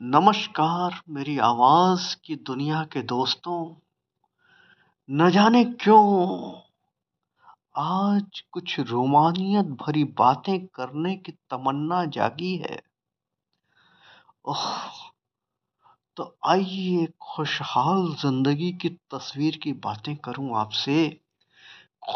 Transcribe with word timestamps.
नमस्कार, 0.00 1.00
मेरी 1.08 1.38
आवाज़ 1.38 2.16
की 2.24 2.36
दुनिया 2.36 2.84
के 2.84 3.02
दोस्तों। 3.02 3.74
न 5.10 5.30
जाने 5.30 5.64
क्यों, 5.64 6.52
आज 7.76 8.42
कुछ 8.52 8.80
रोमानियत 8.80 9.66
भरी 9.66 10.04
बातें 10.04 10.66
करने 10.66 11.16
की 11.16 11.32
तमन्ना 11.32 12.04
जागी 12.04 12.56
है। 12.56 12.82
ओह 14.44 14.64
तो 16.16 16.38
आइए 16.46 17.08
खुशहाल 17.22 18.14
ज़िंदगी 18.14 18.72
की 18.72 18.88
तस्वीर 18.88 19.56
की 19.56 19.72
बातें 19.72 20.16
करूँ 20.16 20.56
आपसे। 20.56 21.20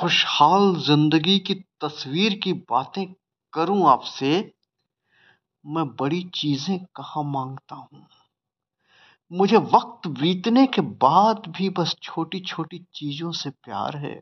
खुशहाल 0.00 0.76
ज़िंदगी 0.76 1.38
की 1.38 1.54
तस्वीर 1.54 2.34
की 2.34 2.52
बातें 2.52 3.14
करूँ 3.52 3.88
आपसे। 3.88 4.54
मैं 5.64 5.86
बड़ी 5.96 6.22
चीज़ें 6.34 6.78
कहाँ 6.96 7.24
माँगता 7.24 7.74
हूँ। 7.74 8.06
मुझे 9.30 9.56
वक्त 9.56 10.08
बीतने 10.08 10.66
के 10.66 10.80
बाद 10.80 11.42
भी 11.48 11.68
बस 11.68 11.96
छोटी 12.02 12.40
छोटी 12.40 12.78
चीज़ों 12.94 13.32
से 13.32 13.50
प्यार 13.50 13.96
है। 13.96 14.20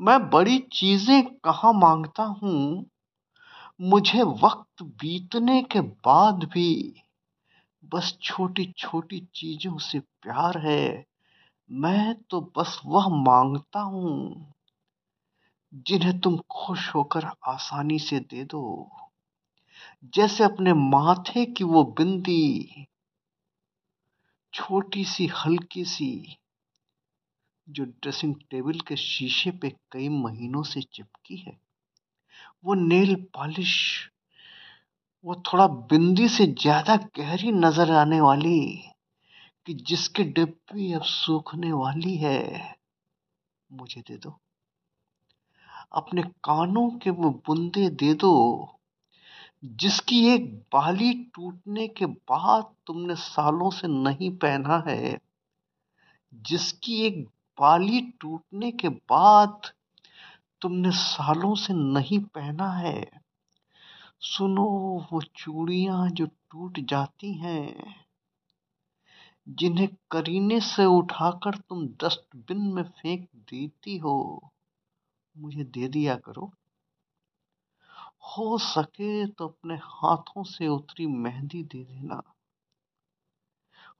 मैं 0.00 0.30
बड़ी 0.30 0.58
चीज़ें 0.72 1.24
कहाँ 1.44 1.72
माँगता 1.72 2.22
हूँ। 2.22 2.86
मुझे 3.80 4.22
वक्त 4.22 4.82
बीतने 4.82 5.62
के 5.62 5.80
बाद 5.80 6.44
भी 6.44 6.94
बस 7.84 8.18
छोटी 8.22 8.74
छोटी 8.78 9.20
चीज़ों 9.34 9.78
से 9.78 9.98
प्यार 9.98 10.58
है। 10.58 11.04
मैं 11.70 12.14
तो 12.30 12.52
बस 12.58 12.80
वह 12.86 13.08
माँगता 13.08 13.80
हूँ 13.80 14.52
जिन्हें 15.86 16.20
तुम 16.20 16.36
खुश 16.50 16.94
होकर 16.94 17.24
आसानी 17.48 17.98
से 17.98 18.20
दे 18.20 18.44
दो। 18.44 18.62
जैसे 20.14 20.44
अपने 20.44 20.72
माथे 20.72 21.44
की 21.46 21.64
वो 21.64 21.84
बिंदी 21.84 22.86
छोटी 24.52 25.04
सी, 25.04 25.26
हल्की 25.26 25.84
सी, 25.84 26.36
जो 27.68 27.84
ड्रेसिंग 27.84 28.34
टेबल 28.50 28.80
के 28.80 28.96
शीशे 28.96 29.50
पे 29.50 29.70
कई 29.92 30.08
महीनों 30.08 30.62
से 30.62 30.82
चिपकी 30.82 31.36
है, 31.36 31.58
वो 32.64 32.74
नेल 32.74 33.14
पॉलिश, 33.14 34.10
वो 35.24 35.34
थोड़ा 35.34 35.66
बिंदी 35.66 36.28
से 36.28 36.46
ज़्यादा 36.46 36.96
गहरी 36.96 37.52
नज़र 37.52 37.90
आने 37.90 38.20
वाली 38.20 38.60
कि 39.66 39.74
जिसके 39.74 40.24
डिब्बी 40.24 40.92
अब 40.92 41.02
सूखने 41.02 41.72
वाली 41.72 42.16
है, 42.16 42.76
मुझे 43.72 44.00
दे 44.00 44.16
दो। 44.16 44.38
अपने 45.92 46.22
कानों 46.22 46.90
के 46.90 47.10
वो 47.10 47.30
बुंदे 47.46 47.88
दे 47.90 48.14
दो 48.14 48.32
जिसकी 49.64 50.28
एक 50.28 50.54
बाली 50.72 51.12
टूटने 51.14 51.88
के 51.88 52.06
बाद 52.06 52.74
तुमने 52.86 53.14
सालों 53.14 53.70
से 53.70 53.88
नहीं 53.88 54.30
पहना 54.36 54.84
है, 54.88 55.18
जिसकी 56.34 57.02
एक 57.02 57.28
बाली 57.60 58.00
टूटने 58.00 58.70
के 58.70 58.88
बाद 58.88 59.60
तुमने 60.60 60.90
सालों 60.90 61.54
से 61.54 61.74
नहीं 61.74 62.18
पहना 62.18 62.72
है। 62.72 63.22
सुनो, 64.20 64.64
वो 65.12 65.22
चूड़ियाँ 65.36 66.10
जो 66.10 66.26
टूट 66.26 66.80
जाती 66.80 67.32
हैं, 67.34 67.94
जिन्हें 69.48 69.88
करीने 70.10 70.60
से 70.60 70.84
उठाकर 70.84 71.54
तुम 71.54 71.88
डस्टबिन 71.88 72.58
में 72.58 72.82
फेंक 72.82 73.28
देती 73.34 73.96
हो, 73.98 74.50
मुझे 75.38 75.64
दे 75.64 75.88
दिया 75.88 76.16
करो। 76.16 76.52
हो 78.32 78.58
सके 78.58 79.26
तो 79.26 79.48
अपने 79.48 79.74
हाथों 79.74 80.44
से 80.44 80.68
उतरी 80.68 81.06
मेहंदी 81.06 81.62
दे 81.62 81.84
देना। 81.84 82.22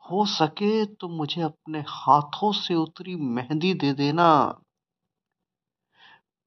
हो 0.05 0.25
सके 0.27 0.85
तो 0.87 1.09
मुझे 1.09 1.43
अपने 1.43 1.85
हाथों 1.89 2.53
से 2.53 2.75
उतरी 2.75 3.17
मेहंदी 3.17 3.75
दे 3.75 3.93
देना। 3.93 4.29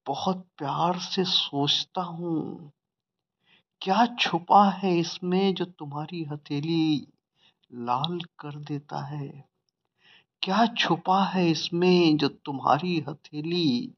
बहुत 0.05 0.45
प्यार 0.57 0.99
से 0.99 1.23
सोचता 1.23 2.01
हूँ, 2.01 2.71
क्या 3.81 4.05
छुपा 4.19 4.63
है 4.71 4.97
इसमें 4.99 5.53
जो 5.53 5.65
तुम्हारी 5.65 6.23
हथेली 6.23 7.07
लाल 7.71 8.19
कर 8.39 8.55
देता 8.55 9.05
है? 9.05 9.27
क्या 10.41 10.65
छुपा 10.77 11.23
है 11.23 11.49
इसमें 11.51 12.17
जो 12.17 12.27
तुम्हारी 12.27 12.99
हथेली 13.09 13.93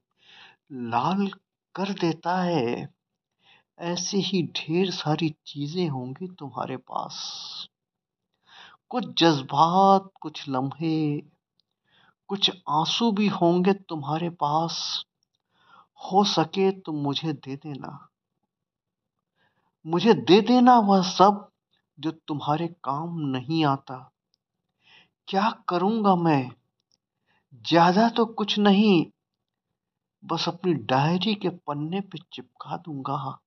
लाल 0.72 1.26
कर 1.74 1.92
देता 1.92 2.42
है? 2.42 2.97
ऐसी 3.78 4.20
ही 4.20 4.42
ढेर 4.42 4.90
सारी 4.90 5.34
चीज़ें 5.46 5.88
होंगी 5.88 6.28
तुम्हारे 6.28 6.76
पास। 6.76 7.18
कुछ 8.90 9.04
जज्बात, 9.06 10.10
कुछ 10.20 10.48
लम्हे, 10.48 11.20
कुछ 12.28 12.50
आँसू 12.68 13.12
भी 13.12 13.28
होंगे 13.28 13.72
तुम्हारे 13.72 14.30
पास। 14.30 15.04
हो 16.00 16.24
सके 16.24 16.70
तो 16.70 16.92
मुझे 16.92 17.32
दे 17.32 17.56
देना। 17.56 18.08
मुझे 19.86 20.14
दे 20.14 20.40
देना 20.40 20.78
वह 20.78 21.02
सब 21.02 21.50
जो 21.98 22.10
तुम्हारे 22.10 22.68
काम 22.68 23.18
नहीं 23.18 23.64
आता। 23.64 24.12
क्या 25.28 25.50
करूँगा 25.68 26.16
मैं? 26.16 26.50
ज़्यादा 27.66 28.08
तो 28.08 28.26
कुछ 28.26 28.58
नहीं, 28.58 29.06
बस 30.24 30.48
अपनी 30.48 30.74
डायरी 30.74 31.34
के 31.34 31.48
पन्ने 31.48 32.00
पे 32.00 32.18
चिपका 32.32 32.76
दूँगा। 32.76 33.38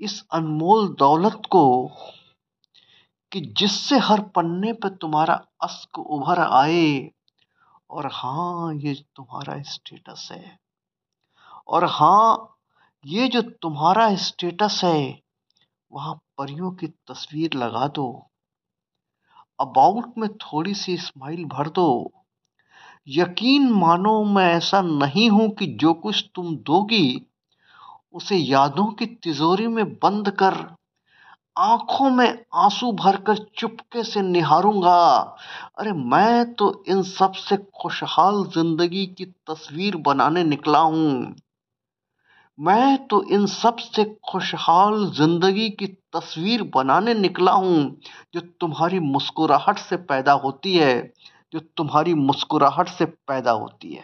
इस 0.00 0.24
अनमोल 0.32 0.88
दौलत 0.88 1.42
को 1.50 1.90
कि 3.32 3.40
जिससे 3.40 3.98
हर 3.98 4.20
पन्ने 4.20 4.72
पर 4.72 4.88
तुम्हारा 4.88 5.34
अस्क 5.62 5.98
उभर 5.98 6.38
आए 6.38 7.10
और 7.90 8.06
हाँ 8.06 8.74
ये 8.74 8.94
तुम्हारा 9.16 9.62
स्टेटस 9.62 10.28
है। 10.32 10.58
और 11.68 11.84
हाँ 11.84 12.56
ये 13.06 13.28
जो 13.28 13.42
तुम्हारा 13.42 14.16
स्टेटस 14.16 14.80
है, 14.84 15.22
वहाँ 15.92 16.20
परियों 16.38 16.70
की 16.70 16.86
तस्वीर 16.86 17.54
लगा 17.54 17.88
दो। 17.88 18.30
अबाउट 19.60 20.18
में 20.18 20.28
थोड़ी 20.36 20.74
सी 20.74 20.96
स्माइल 20.96 21.44
भर 21.44 21.68
दो। 21.68 22.12
यकीन 23.08 23.70
मानो, 23.70 24.24
मैं 24.24 24.54
ऐसा 24.54 24.82
नहीं 24.82 25.30
हूँ 25.30 25.50
कि 25.50 25.66
जो 25.66 25.94
कुछ 25.94 26.30
तुम 26.34 26.56
दोगी 26.56 27.26
उसे 28.14 28.36
यादों 28.36 28.86
की 28.92 29.06
तिजोरी 29.06 29.66
में 29.66 29.84
बंद 29.94 30.30
कर, 30.32 30.54
आँखों 31.58 32.10
में 32.10 32.28
आँसू 32.56 32.90
भरकर 32.92 33.36
चुपके 33.58 34.04
से 34.04 34.22
निहारूँगा। 34.22 34.96
अरे 35.78 35.92
मैं 35.92 36.54
तो 36.54 36.72
इन 36.88 37.02
सबसे 37.02 37.56
खुशहाल 37.80 38.44
ज़िंदगी 38.54 39.06
की 39.08 39.24
तस्वीर 39.48 39.96
बनाने 40.06 40.44
निकला 40.44 40.78
हूँ। 40.78 41.34
मैं 42.58 43.06
तो 43.08 43.22
इन 43.24 43.46
सबसे 43.46 44.04
खुशहाल 44.30 45.04
ज़िंदगी 45.16 45.68
की 45.70 45.86
तस्वीर 46.16 46.62
बनाने 46.74 47.14
निकला 47.14 47.52
हूँ, 47.52 48.00
जो 48.34 48.40
तुम्हारी 48.60 48.98
मुस्कुराहट 49.00 49.78
से 49.78 49.96
पैदा 49.96 50.32
होती 50.34 50.74
है, 50.76 51.00
जो 51.52 51.60
तुम्हारी 51.76 52.14
मुस्कुराहट 52.14 52.88
से 52.88 53.04
पैदा 53.04 53.50
होती 53.52 53.92
है। 53.92 53.98